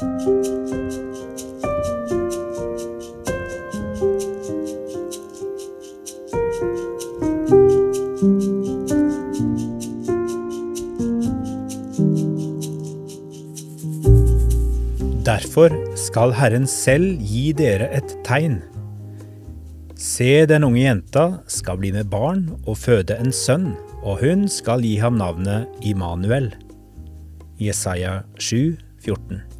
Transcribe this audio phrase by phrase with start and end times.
[0.00, 0.16] Derfor
[16.00, 18.62] skal Herren selv gi dere et tegn.
[20.00, 24.80] Se, den unge jenta skal bli med barn og føde en sønn, og hun skal
[24.80, 26.54] gi ham navnet Immanuel.
[27.60, 29.59] Jesaja 7, 14.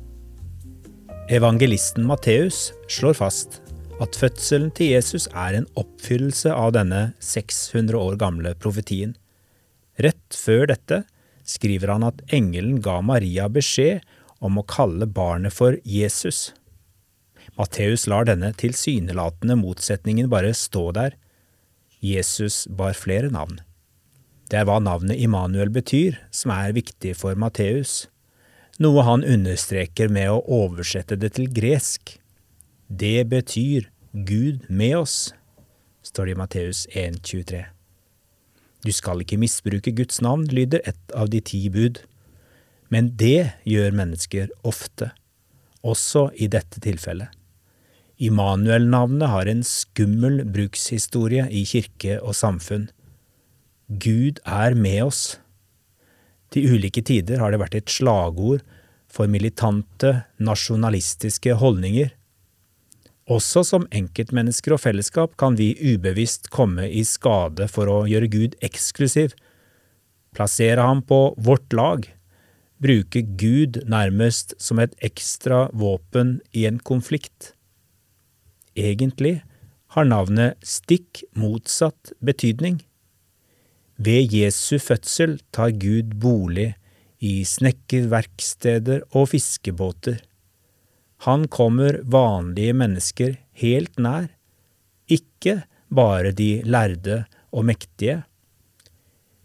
[1.31, 3.61] Evangelisten Matteus slår fast
[4.03, 9.13] at fødselen til Jesus er en oppfyllelse av denne 600 år gamle profetien.
[10.03, 11.05] Rett før dette
[11.47, 14.03] skriver han at engelen ga Maria beskjed
[14.43, 16.49] om å kalle barnet for Jesus.
[17.55, 21.15] Matteus lar denne tilsynelatende motsetningen bare stå der.
[22.03, 23.61] Jesus bar flere navn.
[24.51, 28.09] Det er hva navnet Immanuel betyr, som er viktig for Matteus,
[28.81, 32.17] noe han understreker med å oversette det til gresk.
[32.89, 35.19] Det betyr Gud med oss,
[36.03, 37.67] står det i Matteus 1,23.
[38.81, 42.01] Du skal ikke misbruke Guds navn, lyder et av de ti bud.
[42.91, 45.13] Men det gjør mennesker ofte,
[45.87, 47.29] også i dette tilfellet.
[48.21, 52.89] Immanuel-navnet har en skummel brukshistorie i kirke og samfunn.
[53.89, 55.23] Gud er med oss.
[56.51, 58.65] Til ulike tider har det vært et slagord
[59.11, 62.11] for militante, nasjonalistiske holdninger.
[63.31, 68.57] Også som enkeltmennesker og fellesskap kan vi ubevisst komme i skade for å gjøre Gud
[68.67, 69.37] eksklusiv,
[70.35, 72.11] plassere ham på vårt lag
[72.81, 77.53] bruke Gud nærmest som et ekstra våpen i en konflikt.
[78.77, 79.41] Egentlig
[79.95, 82.81] har navnet stikk motsatt betydning.
[84.01, 86.71] Ved Jesu fødsel tar Gud bolig
[87.21, 90.23] i snekkerverksteder og fiskebåter.
[91.27, 94.31] Han kommer vanlige mennesker helt nær,
[95.05, 95.59] ikke
[95.93, 98.23] bare de lærde og mektige.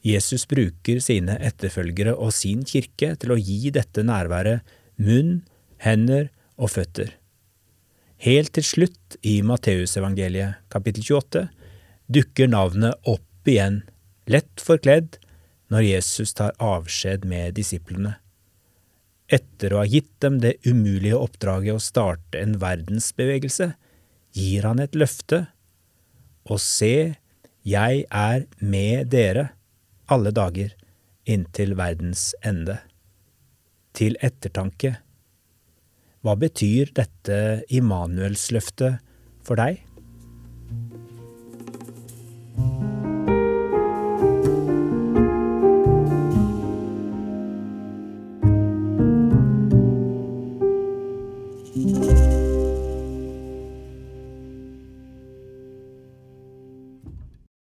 [0.05, 4.63] Jesus bruker sine etterfølgere og sin kirke til å gi dette nærværet
[5.01, 5.41] munn,
[5.83, 7.09] hender og føtter.
[8.23, 11.43] Helt til slutt i Matteusevangeliet kapittel 28
[12.07, 13.81] dukker navnet opp igjen,
[14.29, 15.17] lett forkledd,
[15.73, 18.17] når Jesus tar avskjed med disiplene.
[19.25, 23.71] Etter å ha gitt dem det umulige oppdraget å starte en verdensbevegelse,
[24.35, 25.47] gir han et løfte.
[26.45, 27.15] Og se,
[27.65, 29.49] jeg er med dere
[30.13, 30.75] alle dager
[31.25, 32.77] inntil verdens ende.
[33.95, 34.97] Til ettertanke.
[36.21, 37.39] Hva betyr dette
[37.73, 39.01] Immanuelsløftet
[39.45, 39.81] for deg?
[51.95, 52.34] Bye.